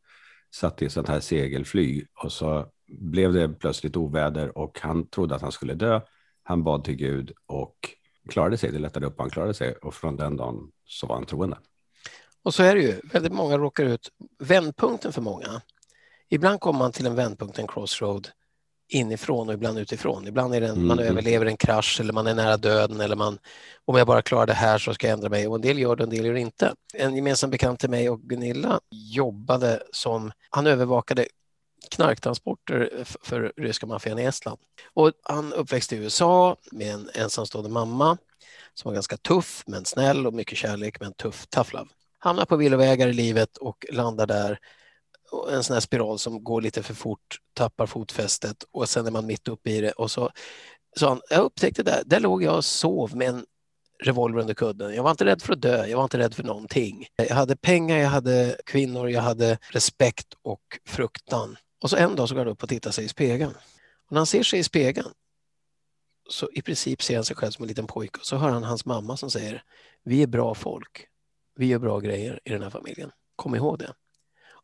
satt 0.55 0.83
i 0.83 0.91
sånt 0.91 1.09
här 1.09 1.21
segelflyg 1.21 2.07
och 2.25 2.33
så 2.33 2.67
blev 2.93 3.33
det 3.33 3.49
plötsligt 3.49 3.97
oväder 3.97 4.59
och 4.59 4.81
han 4.81 5.09
trodde 5.09 5.35
att 5.35 5.43
han 5.43 5.53
skulle 5.53 5.75
dö. 5.75 6.01
Han 6.43 6.65
bad 6.65 6.85
till 6.85 6.97
Gud 6.97 7.33
och 7.47 7.77
klarade 8.29 8.57
sig. 8.57 8.73
Det 8.73 8.79
lättade 8.79 9.07
upp, 9.07 9.19
han 9.19 9.31
klarade 9.31 9.55
sig 9.55 9.73
och 9.73 9.95
från 9.95 10.17
den 10.17 10.37
dagen 10.37 10.71
så 10.85 11.07
var 11.07 11.15
han 11.15 11.27
troende. 11.27 11.59
Och 12.43 12.55
så 12.55 12.63
är 12.63 12.75
det 12.75 12.81
ju, 12.81 13.01
väldigt 13.13 13.33
många 13.33 13.59
råkar 13.59 13.85
ut, 13.85 14.09
vändpunkten 14.39 15.13
för 15.13 15.23
många. 15.23 15.63
Ibland 16.29 16.61
kommer 16.61 16.79
man 16.79 16.93
till 16.93 17.07
en 17.07 17.15
vändpunkt, 17.15 17.59
en 17.59 17.67
crossroad, 17.67 18.29
inifrån 18.89 19.49
och 19.49 19.55
ibland 19.55 19.79
utifrån. 19.79 20.27
Ibland 20.27 20.55
är 20.55 20.61
det 20.61 20.67
en, 20.67 20.73
mm. 20.73 20.87
man 20.87 20.99
överlever 20.99 21.47
en 21.47 21.57
krasch 21.57 22.01
eller 22.01 22.13
man 22.13 22.27
är 22.27 22.35
nära 22.35 22.57
döden 22.57 23.01
eller 23.01 23.17
man, 23.17 23.39
om 23.85 23.97
jag 23.97 24.07
bara 24.07 24.23
klarar 24.23 24.47
det 24.47 24.53
här 24.53 24.79
så 24.79 24.95
ska 24.95 25.07
jag 25.07 25.15
ändra 25.15 25.29
mig. 25.29 25.49
Och 25.49 25.55
en 25.55 25.61
del 25.61 25.79
gör 25.79 25.97
det, 25.97 26.03
en 26.03 26.11
del 26.11 26.25
gör 26.25 26.35
det 26.35 26.41
inte. 26.41 26.75
En 26.95 27.17
gemensam 27.17 27.51
bekant 27.51 27.81
till 27.81 27.91
mig 27.91 28.11
och 28.11 28.21
Gunilla 28.21 28.81
jobbade 28.91 29.83
som, 29.93 30.33
han 30.51 30.67
övervakade 30.67 31.27
knarktransporter 31.93 33.05
för 33.05 33.53
ryska 33.57 33.87
maffian 33.87 34.19
i 34.19 34.25
Estland. 34.25 34.59
Och 34.95 35.13
han 35.23 35.53
uppväxte 35.53 35.97
i 35.97 35.99
USA 35.99 36.57
med 36.73 36.95
en 36.95 37.11
ensamstående 37.15 37.71
mamma 37.71 38.19
som 38.75 38.89
var 38.89 38.95
ganska 38.95 39.17
tuff 39.17 39.63
men 39.67 39.85
snäll 39.85 40.27
och 40.27 40.35
mycket 40.35 40.59
kärlek 40.59 41.01
men 41.01 41.13
tuff, 41.13 41.47
tough 41.47 41.75
love. 41.75 41.89
Hamnar 42.19 42.45
på 42.45 42.57
villovägar 42.57 43.09
i 43.09 43.13
livet 43.13 43.57
och 43.57 43.87
landar 43.93 44.27
där 44.27 44.59
en 45.51 45.63
sån 45.63 45.75
här 45.75 45.81
spiral 45.81 46.19
som 46.19 46.45
går 46.45 46.61
lite 46.61 46.83
för 46.83 46.95
fort, 46.95 47.39
tappar 47.55 47.87
fotfästet 47.87 48.65
och 48.71 48.89
sen 48.89 49.07
är 49.07 49.11
man 49.11 49.27
mitt 49.27 49.49
uppe 49.49 49.71
i 49.71 49.81
det 49.81 49.93
och 49.93 50.11
så, 50.11 50.31
så 50.97 51.09
han, 51.09 51.21
jag 51.31 51.41
upptäckte 51.41 51.83
där, 51.83 52.03
där 52.07 52.21
låg 52.21 52.43
jag 52.43 52.57
och 52.57 52.65
sov 52.65 53.17
med 53.17 53.29
en 53.29 53.47
revolver 54.05 54.41
under 54.41 54.55
kudden. 54.55 54.95
Jag 54.95 55.03
var 55.03 55.11
inte 55.11 55.25
rädd 55.25 55.43
för 55.43 55.53
att 55.53 55.61
dö, 55.61 55.87
jag 55.87 55.97
var 55.97 56.05
inte 56.05 56.19
rädd 56.19 56.35
för 56.35 56.43
någonting. 56.43 57.07
Jag 57.17 57.35
hade 57.35 57.57
pengar, 57.57 57.99
jag 57.99 58.09
hade 58.09 58.57
kvinnor, 58.67 59.11
jag 59.11 59.23
hade 59.23 59.59
respekt 59.71 60.27
och 60.43 60.63
fruktan. 60.87 61.57
Och 61.83 61.91
så 61.91 61.97
en 61.97 62.17
dag 62.17 62.29
så 62.29 62.35
går 62.35 62.45
han 62.45 62.53
upp 62.53 62.63
och 62.63 62.69
tittar 62.69 62.91
sig 62.91 63.05
i 63.05 63.09
spegeln. 63.09 63.55
Och 64.07 64.13
när 64.13 64.19
han 64.19 64.27
ser 64.27 64.43
sig 64.43 64.59
i 64.59 64.65
spegeln 64.65 65.09
så 66.29 66.51
i 66.53 66.63
princip 66.63 67.03
ser 67.03 67.15
han 67.15 67.25
sig 67.25 67.37
själv 67.37 67.51
som 67.51 67.63
en 67.63 67.69
liten 67.69 67.87
pojke 67.87 68.19
och 68.19 68.27
så 68.27 68.37
hör 68.37 68.51
han 68.51 68.65
hans 68.65 68.85
mamma 68.85 69.17
som 69.17 69.31
säger 69.31 69.65
Vi 70.03 70.23
är 70.23 70.27
bra 70.27 70.55
folk. 70.55 71.07
Vi 71.57 71.67
gör 71.67 71.79
bra 71.79 72.01
grejer 72.01 72.41
i 72.45 72.51
den 72.51 72.63
här 72.63 72.71
familjen. 72.71 73.11
Kom 73.37 73.55
ihåg 73.55 73.79
det. 73.79 73.93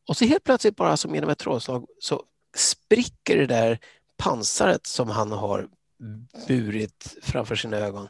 Och 0.08 0.16
så 0.16 0.24
helt 0.24 0.44
plötsligt 0.44 0.76
bara 0.76 0.96
som 0.96 1.14
genom 1.14 1.30
ett 1.30 1.38
trådslag 1.38 1.86
så 1.98 2.24
spricker 2.56 3.36
det 3.36 3.46
där 3.46 3.78
pansaret 4.16 4.86
som 4.86 5.08
han 5.08 5.32
har 5.32 5.68
burit 6.48 7.16
framför 7.22 7.56
sina 7.56 7.76
ögon. 7.76 8.08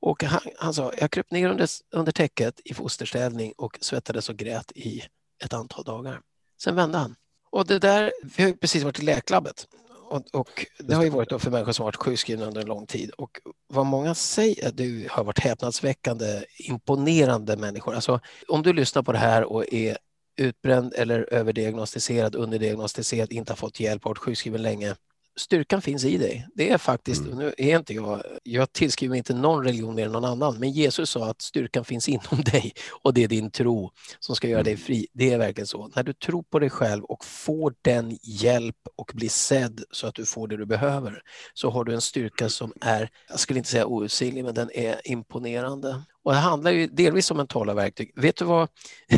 Och 0.00 0.24
han, 0.24 0.40
han 0.58 0.74
sa, 0.74 0.92
jag 0.98 1.10
kröp 1.10 1.30
ner 1.30 1.48
under, 1.48 1.68
under 1.90 2.12
täcket 2.12 2.60
i 2.64 2.74
fosterställning 2.74 3.52
och 3.56 3.78
svettades 3.80 4.28
och 4.28 4.36
grät 4.36 4.72
i 4.74 5.02
ett 5.44 5.52
antal 5.52 5.84
dagar. 5.84 6.20
Sen 6.58 6.74
vände 6.74 6.98
han. 6.98 7.16
Och 7.56 7.66
det 7.66 7.78
där, 7.78 8.12
vi 8.36 8.42
har 8.42 8.52
precis 8.52 8.84
varit 8.84 8.98
i 8.98 9.02
läklabbet 9.02 9.66
och, 10.08 10.22
och, 10.32 10.66
det 10.78 10.94
har 10.94 11.04
ju 11.04 11.10
varit 11.10 11.42
för 11.42 11.50
människor 11.50 11.72
som 11.72 11.84
varit 11.84 11.96
sjukskrivna 11.96 12.46
under 12.46 12.60
en 12.60 12.66
lång 12.66 12.86
tid. 12.86 13.10
Och 13.10 13.30
vad 13.68 13.86
många 13.86 14.14
säger, 14.14 14.72
du 14.72 15.06
har 15.10 15.24
varit 15.24 15.38
häpnadsväckande 15.38 16.44
imponerande 16.58 17.56
människor. 17.56 17.94
Alltså, 17.94 18.20
om 18.48 18.62
du 18.62 18.72
lyssnar 18.72 19.02
på 19.02 19.12
det 19.12 19.18
här 19.18 19.44
och 19.44 19.72
är 19.72 19.98
utbränd 20.36 20.94
eller 20.96 21.34
överdiagnostiserad, 21.34 22.34
underdiagnostiserad, 22.34 23.32
inte 23.32 23.52
har 23.52 23.56
fått 23.56 23.80
hjälp, 23.80 24.04
varit 24.04 24.18
sjukskriven 24.18 24.62
länge. 24.62 24.94
Styrkan 25.36 25.82
finns 25.82 26.04
i 26.04 26.18
dig. 26.18 26.46
Det 26.54 26.70
är 26.70 26.78
faktiskt, 26.78 27.22
mm. 27.22 27.38
nu 27.38 27.54
är 27.58 27.76
inte 27.76 27.94
jag, 27.94 28.22
jag 28.42 28.72
tillskriver 28.72 29.16
inte 29.16 29.34
någon 29.34 29.64
religion 29.64 29.94
mer 29.94 30.06
än 30.06 30.12
någon 30.12 30.24
annan, 30.24 30.58
men 30.58 30.70
Jesus 30.70 31.10
sa 31.10 31.30
att 31.30 31.42
styrkan 31.42 31.84
finns 31.84 32.08
inom 32.08 32.40
dig 32.52 32.72
och 33.02 33.14
det 33.14 33.24
är 33.24 33.28
din 33.28 33.50
tro 33.50 33.90
som 34.18 34.36
ska 34.36 34.48
göra 34.48 34.62
dig 34.62 34.72
mm. 34.72 34.84
fri. 34.84 35.06
Det 35.12 35.32
är 35.32 35.38
verkligen 35.38 35.66
så. 35.66 35.90
När 35.96 36.02
du 36.02 36.12
tror 36.12 36.42
på 36.42 36.58
dig 36.58 36.70
själv 36.70 37.04
och 37.04 37.24
får 37.24 37.74
den 37.82 38.18
hjälp 38.22 38.76
och 38.96 39.12
blir 39.14 39.28
sedd 39.28 39.84
så 39.90 40.06
att 40.06 40.14
du 40.14 40.26
får 40.26 40.48
det 40.48 40.56
du 40.56 40.66
behöver, 40.66 41.22
så 41.54 41.70
har 41.70 41.84
du 41.84 41.94
en 41.94 42.00
styrka 42.00 42.48
som 42.48 42.72
är, 42.80 43.10
jag 43.28 43.40
skulle 43.40 43.58
inte 43.58 43.70
säga 43.70 43.86
outsinlig, 43.86 44.44
men 44.44 44.54
den 44.54 44.70
är 44.74 45.00
imponerande. 45.04 46.02
Och 46.22 46.32
det 46.32 46.38
handlar 46.38 46.70
ju 46.70 46.86
delvis 46.86 47.30
om 47.30 47.36
mentala 47.36 47.74
verktyg. 47.74 48.12
Vet 48.16 48.36
du 48.36 48.44
vad, 48.44 48.68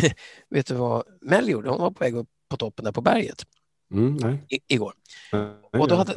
vet 0.51 0.67
du 0.67 0.75
vad 0.75 1.05
Mel 1.21 1.49
gjorde? 1.49 1.71
Hon 1.71 1.81
var 1.81 1.91
på 1.91 2.05
väg 2.05 2.17
upp 2.17 2.29
på 2.49 2.57
toppen 2.57 2.85
där 2.85 2.93
på 2.93 3.01
berget. 3.01 3.45
Mm, 3.92 4.38
I, 4.49 4.61
igår. 4.68 4.92
Nej, 5.33 5.83
och 5.83 5.88
då 5.88 5.95
hade 5.95 6.14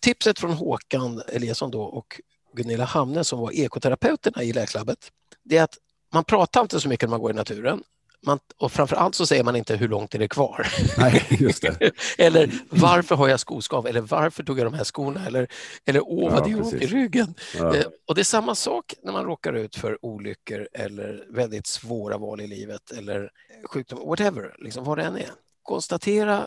tipset 0.00 0.38
från 0.38 0.52
Håkan 0.52 1.22
Eliasson 1.28 1.70
då 1.70 1.82
och 1.82 2.20
Gunilla 2.56 2.84
Hamne 2.84 3.24
som 3.24 3.38
var 3.38 3.52
ekoterapeuterna 3.52 4.42
i 4.42 4.52
Läklabbet, 4.52 5.10
det 5.42 5.56
är 5.56 5.62
att 5.62 5.78
man 6.12 6.24
pratar 6.24 6.60
inte 6.60 6.80
så 6.80 6.88
mycket 6.88 7.08
när 7.08 7.10
man 7.10 7.20
går 7.20 7.30
i 7.30 7.34
naturen. 7.34 7.82
Man, 8.26 8.38
och 8.56 8.72
framför 8.72 8.96
allt 8.96 9.14
så 9.14 9.26
säger 9.26 9.44
man 9.44 9.56
inte 9.56 9.76
hur 9.76 9.88
långt 9.88 10.14
är 10.14 10.18
det 10.18 10.28
kvar. 10.28 10.66
Nej, 10.98 11.26
just 11.30 11.62
det. 11.62 11.90
eller 12.18 12.50
varför 12.70 13.14
har 13.14 13.28
jag 13.28 13.40
skoskav? 13.40 13.86
Eller 13.86 14.00
varför 14.00 14.42
tog 14.42 14.58
jag 14.58 14.66
de 14.66 14.74
här 14.74 14.84
skorna? 14.84 15.26
Eller, 15.26 15.48
eller 15.84 16.02
åh, 16.04 16.32
vad 16.32 16.48
det 16.48 16.54
ont 16.54 16.74
i 16.74 16.86
ryggen. 16.86 17.34
Ja. 17.58 17.76
Eh, 17.76 17.84
och 18.08 18.14
det 18.14 18.20
är 18.20 18.24
samma 18.24 18.54
sak 18.54 18.94
när 19.02 19.12
man 19.12 19.24
råkar 19.24 19.52
ut 19.52 19.76
för 19.76 20.04
olyckor 20.04 20.68
eller 20.72 21.26
väldigt 21.30 21.66
svåra 21.66 22.18
val 22.18 22.40
i 22.40 22.46
livet 22.46 22.90
eller 22.90 23.30
sjukdom, 23.64 24.08
whatever, 24.08 24.56
liksom 24.58 24.84
vad 24.84 24.98
det 24.98 25.04
än 25.04 25.16
är. 25.16 25.30
Konstatera 25.62 26.46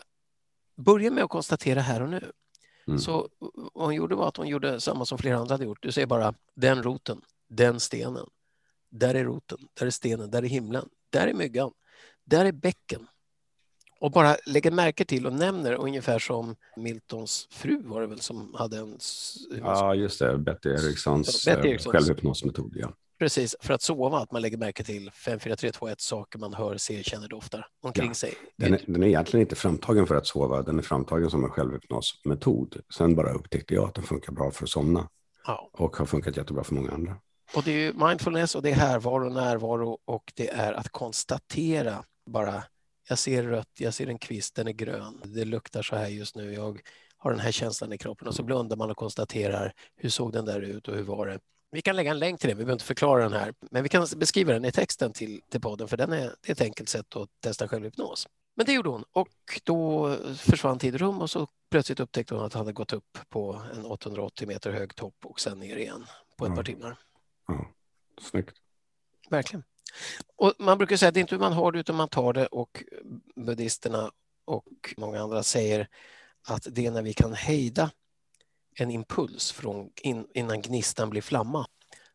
börja 0.78 1.10
med 1.10 1.24
att 1.24 1.30
konstatera 1.30 1.80
här 1.80 2.02
och 2.02 2.08
nu. 2.08 2.32
Mm. 2.86 2.98
Så 2.98 3.28
vad 3.74 3.84
hon 3.84 3.94
gjorde 3.94 4.14
var 4.14 4.28
att 4.28 4.36
hon 4.36 4.48
gjorde 4.48 4.80
samma 4.80 5.04
som 5.04 5.18
flera 5.18 5.36
andra 5.36 5.54
hade 5.54 5.64
gjort. 5.64 5.82
Du 5.82 5.92
säger 5.92 6.06
bara 6.06 6.34
den 6.56 6.82
roten, 6.82 7.20
den 7.48 7.80
stenen. 7.80 8.26
Där 8.90 9.14
är 9.14 9.24
roten, 9.24 9.58
där 9.74 9.86
är 9.86 9.90
stenen, 9.90 10.30
där 10.30 10.42
är 10.42 10.46
himlen, 10.46 10.88
där 11.10 11.26
är 11.26 11.34
myggan, 11.34 11.70
där 12.24 12.44
är 12.44 12.52
bäcken. 12.52 13.06
Och 14.00 14.10
bara 14.10 14.36
lägger 14.46 14.70
märke 14.70 15.04
till 15.04 15.26
och 15.26 15.32
nämner 15.32 15.72
ungefär 15.72 16.18
som 16.18 16.56
Miltons 16.76 17.48
fru 17.50 17.82
var 17.82 18.00
det 18.00 18.06
väl 18.06 18.20
som 18.20 18.54
hade 18.54 18.78
en... 18.78 18.98
Ja, 19.60 19.94
just 19.94 20.18
det. 20.18 20.38
Betty 20.38 20.68
Erikssons, 20.68 21.44
Betty 21.44 21.68
Erikssons. 21.68 21.92
självhypnosmetod. 21.92 22.72
Ja. 22.76 22.92
Precis, 23.18 23.56
för 23.60 23.74
att 23.74 23.82
sova, 23.82 24.18
att 24.18 24.32
man 24.32 24.42
lägger 24.42 24.56
märke 24.56 24.84
till 24.84 25.10
5, 25.10 25.40
4, 25.40 25.56
3, 25.56 25.72
2, 25.72 25.88
1 25.88 26.00
saker 26.00 26.38
man 26.38 26.54
hör, 26.54 26.76
ser, 26.76 27.02
känner, 27.02 27.28
doftar 27.28 27.66
omkring 27.82 28.08
ja. 28.08 28.14
sig. 28.14 28.34
Den 28.56 28.74
är, 28.74 28.82
den 28.86 29.02
är 29.02 29.06
egentligen 29.06 29.40
inte 29.40 29.56
framtagen 29.56 30.06
för 30.06 30.14
att 30.14 30.26
sova, 30.26 30.62
den 30.62 30.78
är 30.78 30.82
framtagen 30.82 31.30
som 31.30 31.44
en 31.44 31.50
självhypnosmetod. 31.50 32.80
Sen 32.94 33.14
bara 33.14 33.32
upptäckte 33.32 33.74
jag 33.74 33.88
att 33.88 33.94
den 33.94 34.04
funkar 34.04 34.32
bra 34.32 34.50
för 34.50 34.64
att 34.64 34.70
somna 34.70 35.08
ja. 35.46 35.70
och 35.72 35.96
har 35.96 36.06
funkat 36.06 36.36
jättebra 36.36 36.64
för 36.64 36.74
många 36.74 36.90
andra. 36.90 37.16
Och 37.54 37.62
det 37.62 37.70
är 37.72 37.92
mindfulness 37.92 38.54
och 38.54 38.62
det 38.62 38.70
är 38.70 38.74
härvaro 38.74 39.26
och 39.26 39.32
närvaro 39.32 39.98
och 40.04 40.32
det 40.36 40.48
är 40.48 40.72
att 40.72 40.88
konstatera 40.88 42.04
bara, 42.26 42.64
jag 43.08 43.18
ser 43.18 43.42
rött, 43.42 43.72
jag 43.78 43.94
ser 43.94 44.06
en 44.06 44.18
kvist, 44.18 44.54
den 44.54 44.68
är 44.68 44.72
grön, 44.72 45.22
det 45.24 45.44
luktar 45.44 45.82
så 45.82 45.96
här 45.96 46.08
just 46.08 46.36
nu, 46.36 46.54
jag 46.54 46.80
har 47.16 47.30
den 47.30 47.40
här 47.40 47.52
känslan 47.52 47.92
i 47.92 47.98
kroppen 47.98 48.28
och 48.28 48.34
så 48.34 48.42
blundar 48.42 48.76
man 48.76 48.90
och 48.90 48.96
konstaterar, 48.96 49.72
hur 49.96 50.08
såg 50.08 50.32
den 50.32 50.44
där 50.44 50.60
ut 50.60 50.88
och 50.88 50.94
hur 50.94 51.02
var 51.02 51.26
det? 51.26 51.38
Vi 51.70 51.82
kan 51.82 51.96
lägga 51.96 52.10
en 52.10 52.18
länk 52.18 52.40
till 52.40 52.48
det, 52.48 52.54
vi 52.54 52.58
behöver 52.58 52.72
inte 52.72 52.84
förklara 52.84 53.22
den 53.22 53.32
här, 53.32 53.54
men 53.60 53.82
vi 53.82 53.88
kan 53.88 54.06
beskriva 54.16 54.52
den 54.52 54.64
i 54.64 54.72
texten 54.72 55.12
till, 55.12 55.40
till 55.50 55.60
podden 55.60 55.88
för 55.88 55.96
den 55.96 56.12
är, 56.12 56.34
det 56.40 56.48
är 56.48 56.52
ett 56.52 56.60
enkelt 56.60 56.88
sätt 56.88 57.16
att 57.16 57.28
testa 57.40 57.68
självhypnos. 57.68 58.26
Men 58.56 58.66
det 58.66 58.72
gjorde 58.72 58.88
hon 58.88 59.04
och 59.12 59.60
då 59.64 60.16
försvann 60.36 60.78
tid 60.78 60.94
och 60.94 61.00
rum 61.00 61.20
och 61.20 61.30
så 61.30 61.46
plötsligt 61.70 62.00
upptäckte 62.00 62.34
hon 62.34 62.44
att 62.44 62.52
han 62.52 62.60
hade 62.60 62.72
gått 62.72 62.92
upp 62.92 63.18
på 63.28 63.62
en 63.74 63.84
880 63.84 64.48
meter 64.48 64.72
hög 64.72 64.94
topp 64.94 65.14
och 65.24 65.40
sen 65.40 65.58
ner 65.58 65.76
igen 65.76 66.06
på 66.36 66.44
ett 66.44 66.50
ja. 66.50 66.56
par 66.56 66.62
timmar. 66.62 66.98
Ja, 67.48 67.70
snyggt. 68.20 68.56
Verkligen. 69.30 69.64
Och 70.36 70.54
man 70.58 70.78
brukar 70.78 70.96
säga 70.96 71.08
att 71.08 71.14
det 71.14 71.20
är 71.20 71.22
inte 71.22 71.34
hur 71.34 71.40
man 71.40 71.52
har 71.52 71.72
det 71.72 71.78
utan 71.78 71.96
man 71.96 72.08
tar 72.08 72.32
det 72.32 72.46
och 72.46 72.84
buddhisterna 73.36 74.10
och 74.44 74.94
många 74.96 75.20
andra 75.20 75.42
säger 75.42 75.88
att 76.48 76.66
det 76.70 76.86
är 76.86 76.90
när 76.90 77.02
vi 77.02 77.12
kan 77.12 77.34
hejda 77.34 77.90
en 78.78 78.90
impuls 78.90 79.52
från 79.52 79.90
in, 80.02 80.26
innan 80.34 80.62
gnistan 80.62 81.10
blir 81.10 81.22
flamma. 81.22 81.66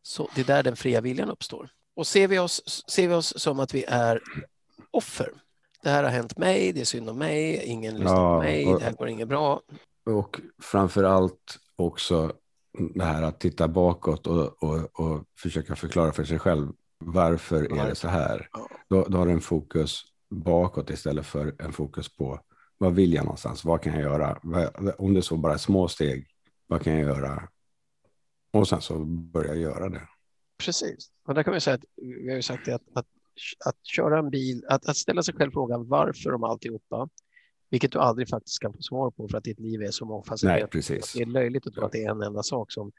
Så 0.02 0.30
det 0.36 0.42
är 0.42 0.46
där 0.46 0.64
den 0.64 0.76
fria 0.76 1.02
viljan 1.02 1.30
uppstår. 1.30 1.70
Och 1.96 2.08
ser 2.08 2.28
vi 2.28 2.40
oss, 2.40 2.84
ser 2.88 3.08
vi 3.08 3.14
oss 3.14 3.40
som 3.40 3.60
att 3.60 3.74
vi 3.74 3.84
är 3.88 4.22
offer. 4.92 5.32
Det 5.84 5.90
här 5.90 6.04
har 6.04 6.12
hänt 6.12 6.38
mig, 6.38 6.74
det 6.74 6.82
är 6.82 6.86
synd 6.86 7.10
om 7.10 7.18
mig, 7.18 7.64
ingen 7.66 7.94
lyssnar 7.94 8.16
ja, 8.16 8.38
på 8.38 8.44
mig, 8.44 8.66
och, 8.66 8.80
det 8.80 8.86
här 8.86 8.94
går 8.94 9.10
inget 9.10 9.28
bra. 9.28 9.62
Och 10.06 10.40
framför 10.62 11.04
allt 11.04 11.58
också 11.76 12.34
det 12.96 13.04
här 13.04 13.24
att 13.24 13.40
titta 13.40 13.68
bakåt 13.68 14.28
och, 14.28 14.64
och, 14.64 15.00
och 15.00 15.24
försöka 15.40 15.76
förklara 15.76 16.12
för 16.12 16.24
sig 16.24 16.40
själv 16.40 16.72
varför 16.98 17.80
är 17.80 17.90
det 17.90 17.96
så 17.96 18.08
här. 18.08 18.50
Ja. 18.54 18.68
Då, 18.90 19.06
då 19.10 19.18
har 19.18 19.26
du 19.26 19.32
en 19.32 19.42
fokus 19.42 20.04
bakåt 20.30 20.90
istället 20.90 21.26
för 21.26 21.56
en 21.60 21.74
fokus 21.74 22.16
på 22.16 22.40
vad 22.78 22.96
vill 22.96 23.14
jag 23.14 23.24
någonstans? 23.24 23.66
Vad 23.66 23.82
kan 23.82 23.94
jag 23.94 24.02
göra? 24.02 24.40
Om 24.98 25.14
det 25.14 25.22
så 25.22 25.38
bara 25.38 25.54
är 25.54 25.58
små 25.58 25.88
steg 25.88 26.28
vad 26.74 26.82
kan 26.82 26.94
jag 26.94 27.02
göra? 27.02 27.50
Och 28.52 28.68
sen 28.68 28.82
så 28.82 29.06
börjar 29.06 29.54
jag 29.54 29.62
göra 29.62 29.90
det. 29.90 30.08
Precis. 30.58 31.12
Och 31.28 31.34
där 31.34 31.44
kan 31.44 31.54
vi 31.54 31.60
säga 31.60 31.76
att 31.76 31.86
vi 31.96 32.30
har 32.30 32.36
ju 32.36 32.42
sagt 32.42 32.68
att, 32.68 32.82
att, 32.94 33.08
att 33.66 33.78
köra 33.84 34.20
en 34.20 34.30
bil, 34.30 34.66
att, 34.70 34.86
att 34.86 34.98
ställa 34.98 35.24
sig 35.24 35.34
själv 35.34 35.52
frågan 35.52 35.88
varför 35.88 36.34
om 36.34 36.44
alltihopa, 36.44 37.10
vilket 37.70 37.92
du 37.92 38.00
aldrig 38.00 38.30
faktiskt 38.30 38.60
kan 38.60 38.74
få 38.74 38.82
svar 38.82 39.12
på 39.12 39.28
för 39.28 39.38
att 39.38 39.44
ditt 39.44 39.60
liv 39.60 39.82
är 39.82 39.92
så 39.92 40.06
mångfacetterat. 40.06 40.72
Det 40.72 41.22
är 41.22 41.26
löjligt 41.26 41.68
att 41.68 41.74
tro 41.74 41.86
att 41.86 41.92
det 41.92 42.04
är 42.04 42.12
en 42.12 42.22
enda 42.22 42.44
sak 42.44 42.72
som, 42.72 42.92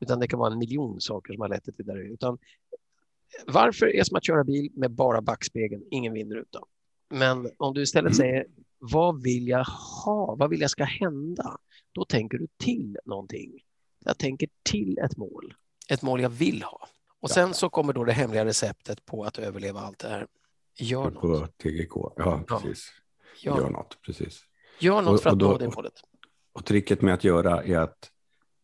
utan 0.00 0.20
det 0.20 0.28
kan 0.28 0.38
vara 0.38 0.52
en 0.52 0.58
miljon 0.58 1.00
saker 1.00 1.32
som 1.32 1.40
har 1.40 1.48
lett 1.48 1.64
till 1.64 1.86
det. 1.86 1.98
Utan 1.98 2.38
varför 3.46 3.86
är 3.86 4.04
som 4.04 4.16
att 4.16 4.26
köra 4.26 4.44
bil 4.44 4.70
med 4.74 4.90
bara 4.90 5.20
backspegeln, 5.20 5.82
ingen 5.90 6.12
vindruta. 6.12 6.60
Men 7.10 7.50
om 7.56 7.74
du 7.74 7.82
istället 7.82 8.12
mm. 8.12 8.16
säger 8.16 8.46
vad 8.84 9.22
vill 9.22 9.48
jag 9.48 9.64
ha? 10.04 10.34
Vad 10.34 10.50
vill 10.50 10.60
jag 10.60 10.70
ska 10.70 10.84
hända? 10.84 11.58
Då 11.92 12.04
tänker 12.04 12.38
du 12.38 12.46
till 12.58 12.98
någonting. 13.04 13.60
Jag 14.04 14.18
tänker 14.18 14.48
till 14.62 14.98
ett 14.98 15.16
mål, 15.16 15.54
ett 15.88 16.02
mål 16.02 16.20
jag 16.20 16.30
vill 16.30 16.62
ha. 16.62 16.88
Och 17.20 17.30
sen 17.30 17.54
så 17.54 17.68
kommer 17.68 17.92
då 17.92 18.04
det 18.04 18.12
hemliga 18.12 18.44
receptet 18.44 19.04
på 19.04 19.24
att 19.24 19.38
överleva 19.38 19.80
allt 19.80 19.98
det 19.98 20.08
här. 20.08 20.26
Gör 20.78 21.10
något. 21.10 21.20
På 21.20 21.46
TGK, 21.46 21.92
ja 22.16 22.44
precis. 22.48 22.92
Ja. 23.42 23.56
Gör, 23.56 23.62
Gör 23.62 23.70
något, 23.70 23.98
precis. 24.02 24.40
Gör 24.78 25.02
något 25.02 25.22
för 25.22 25.30
att 25.30 25.38
nå 25.38 25.58
det 25.58 25.74
målet. 25.76 25.92
Och 26.52 26.64
tricket 26.64 27.02
med 27.02 27.14
att 27.14 27.24
göra 27.24 27.62
är 27.64 27.78
att 27.78 28.10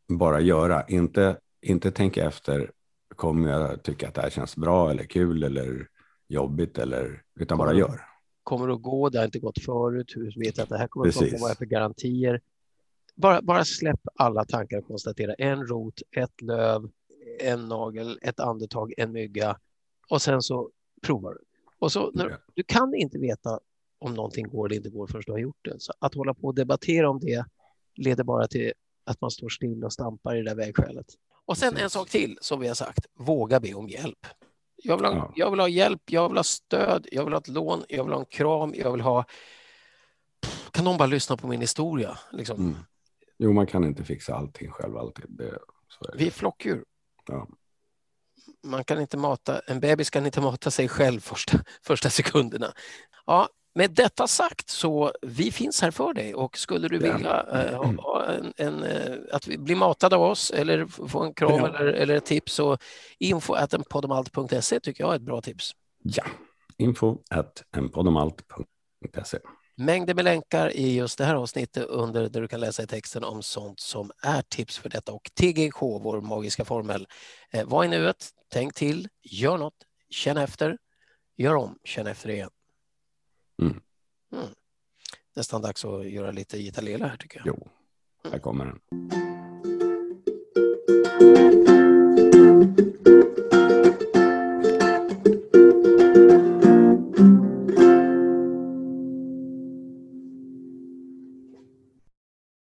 bara 0.08 0.40
göra, 0.40 0.87
inte, 0.87 1.38
inte 1.62 1.90
tänka 1.90 2.25
efter, 2.25 2.72
kommer 3.16 3.50
jag 3.50 3.82
tycka 3.82 4.08
att 4.08 4.14
det 4.14 4.22
här 4.22 4.30
känns 4.30 4.56
bra 4.56 4.90
eller 4.90 5.04
kul 5.04 5.42
eller 5.42 5.88
jobbigt 6.28 6.78
eller, 6.78 7.22
utan 7.40 7.58
bara 7.58 7.75
gör. 7.75 8.07
Kommer 8.48 8.68
att 8.68 8.82
gå? 8.82 9.08
Det 9.08 9.18
har 9.18 9.24
inte 9.24 9.38
gått 9.38 9.64
förut. 9.64 10.12
Hur 10.16 10.34
vet 10.44 10.56
jag 10.56 10.62
att 10.64 10.68
det 10.68 10.78
här 10.78 10.88
kommer 10.88 11.08
att 11.08 11.14
gå? 11.14 11.38
Vad 11.40 11.50
är 11.50 11.54
för 11.54 11.66
garantier? 11.66 12.40
bara, 13.18 13.42
bara 13.42 13.64
släpp 13.64 14.00
alla 14.14 14.44
tankar 14.44 14.78
och 14.78 14.86
konstatera 14.86 15.34
en 15.34 15.66
rot, 15.66 16.02
ett 16.10 16.42
löv, 16.42 16.90
en 17.40 17.68
nagel, 17.68 18.18
ett 18.22 18.40
andetag, 18.40 18.94
en 18.96 19.12
mygga 19.12 19.58
och 20.08 20.22
sen 20.22 20.42
så 20.42 20.70
provar 21.02 21.34
du. 21.34 21.40
Och 21.78 21.92
så, 21.92 22.10
när, 22.14 22.38
du 22.54 22.62
kan 22.62 22.94
inte 22.94 23.18
veta 23.18 23.60
om 23.98 24.14
någonting 24.14 24.48
går 24.48 24.66
eller 24.66 24.76
inte 24.76 24.90
går 24.90 25.06
förrän 25.06 25.22
du 25.26 25.32
har 25.32 25.38
gjort 25.38 25.64
det. 25.64 25.80
Så 25.80 25.92
att 25.98 26.14
hålla 26.14 26.34
på 26.34 26.46
och 26.46 26.54
debattera 26.54 27.10
om 27.10 27.20
det 27.20 27.44
leder 27.94 28.24
bara 28.24 28.46
till 28.46 28.72
att 29.04 29.20
man 29.20 29.30
står 29.30 29.48
still 29.48 29.84
och 29.84 29.92
stampar 29.92 30.34
i 30.34 30.38
det 30.38 30.50
där 30.50 30.54
vägskälet. 30.54 31.06
Och 31.44 31.58
sen 31.58 31.76
en 31.76 31.90
sak 31.90 32.10
till 32.10 32.38
som 32.40 32.60
vi 32.60 32.68
har 32.68 32.74
sagt, 32.74 33.06
våga 33.18 33.60
be 33.60 33.74
om 33.74 33.88
hjälp. 33.88 34.26
Jag 34.82 34.97
vill, 34.97 35.06
ha, 35.06 35.32
jag 35.37 35.50
vill 35.50 35.61
ha 35.61 35.68
hjälp, 35.68 36.02
jag 36.06 36.28
vill 36.28 36.37
ha 36.37 36.44
stöd, 36.44 37.06
jag 37.12 37.25
vill 37.25 37.32
ha 37.32 37.40
ett 37.40 37.49
lån, 37.49 37.85
jag 37.88 38.04
vill 38.04 38.12
ha 38.12 38.20
en 38.20 38.26
kram, 38.26 38.75
jag 38.76 38.92
vill 38.92 39.00
ha... 39.00 39.25
Kan 40.70 40.85
någon 40.85 40.97
bara 40.97 41.06
lyssna 41.06 41.37
på 41.37 41.47
min 41.47 41.61
historia? 41.61 42.18
Liksom. 42.32 42.56
Mm. 42.56 42.76
Jo, 43.38 43.52
man 43.52 43.66
kan 43.66 43.85
inte 43.85 44.04
fixa 44.04 44.35
allting 44.35 44.70
själv 44.70 44.97
alltid. 44.97 45.25
Det, 45.28 45.58
Vi 46.14 46.26
är 46.26 46.30
flockdjur. 46.30 46.85
Ja. 47.26 47.49
Man 48.62 48.85
kan 48.85 49.00
inte 49.00 49.16
mata, 49.16 49.61
en 49.66 49.80
bebis 49.80 50.11
kan 50.11 50.26
inte 50.26 50.40
mata 50.40 50.70
sig 50.70 50.88
själv 50.88 51.20
första, 51.20 51.58
första 51.82 52.11
sekunderna. 52.11 52.73
Ja, 53.26 53.49
med 53.75 53.90
detta 53.90 54.26
sagt 54.26 54.68
så 54.68 55.12
vi 55.22 55.52
finns 55.52 55.82
här 55.82 55.90
för 55.90 56.12
dig 56.12 56.34
och 56.34 56.58
skulle 56.58 56.88
du 56.88 56.98
vilja 56.98 57.46
äh, 57.52 57.94
ha 57.96 58.25
en, 58.26 58.52
en, 58.56 58.82
äh, 58.82 59.16
att 59.32 59.46
bli 59.46 59.75
matad 59.75 60.14
av 60.14 60.22
oss 60.22 60.50
eller 60.50 60.87
få 60.87 61.22
en 61.22 61.34
kram 61.34 61.60
ja. 61.60 61.68
eller, 61.68 61.84
eller 61.84 62.14
ett 62.14 62.25
tips 62.25 62.52
så 62.52 62.78
info 63.18 63.54
at 63.54 63.75
enpodomalt.se 63.75 64.80
tycker 64.80 65.04
jag 65.04 65.12
är 65.12 65.16
ett 65.16 65.22
bra 65.22 65.40
tips. 65.40 65.72
Ja, 66.02 66.25
info 66.78 67.18
at 67.30 67.62
enpodomalt.se. 67.76 69.38
Mängder 69.76 70.14
med 70.14 70.25
länkar 70.25 70.70
i 70.76 70.96
just 70.96 71.18
det 71.18 71.25
här 71.25 71.34
avsnittet 71.34 71.87
under 71.87 72.28
där 72.28 72.40
du 72.40 72.48
kan 72.48 72.60
läsa 72.60 72.82
i 72.82 72.87
texten 72.87 73.25
om 73.25 73.42
sånt 73.42 73.80
som 73.80 74.10
är 74.22 74.42
tips 74.42 74.78
för 74.78 74.88
detta 74.88 75.12
och 75.12 75.30
TGK, 75.34 75.82
vår 75.82 76.20
magiska 76.20 76.64
formel. 76.64 77.06
Eh, 77.52 77.64
var 77.64 77.84
i 77.84 77.88
nuet, 77.88 78.28
tänk 78.52 78.75
till, 78.75 79.08
gör 79.22 79.58
något, 79.58 79.75
känn 80.10 80.37
efter, 80.37 80.78
gör 81.37 81.54
om, 81.54 81.78
känn 81.84 82.06
efter 82.06 82.30
igen. 82.30 82.50
Mm. 83.62 83.80
Mm. 84.32 84.48
Nästan 85.36 85.62
dags 85.62 85.84
att 85.84 86.10
göra 86.10 86.30
lite 86.30 86.58
Gita 86.58 86.80
Lela 86.80 87.06
här 87.06 87.16
tycker 87.16 87.42
jag. 87.44 87.46
Jo. 87.46 87.68
Här 88.30 88.38
kommer 88.38 88.64
den. 88.64 88.80